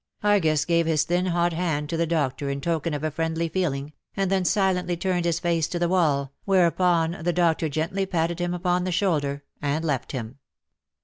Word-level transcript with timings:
Angus 0.23 0.65
gave 0.65 0.87
his 0.87 1.03
thin 1.03 1.27
hot 1.27 1.53
hand 1.53 1.87
to 1.91 1.95
the 1.95 2.07
doctor 2.07 2.45
in 2.49 2.57
11 2.57 2.61
token 2.63 2.93
of 2.95 3.13
friendly 3.13 3.47
feeling, 3.47 3.93
and 4.17 4.31
then 4.31 4.43
silently 4.43 4.97
turned 4.97 5.25
his 5.25 5.39
face 5.39 5.67
to 5.67 5.77
the 5.77 5.87
wall, 5.87 6.33
whereupon 6.43 7.17
the 7.21 7.31
doctor 7.31 7.69
gently 7.69 8.07
patted 8.07 8.39
him 8.39 8.55
upon 8.55 8.83
the 8.83 8.91
shoulder 8.91 9.43
and 9.61 9.85
left 9.85 10.11
him. 10.11 10.39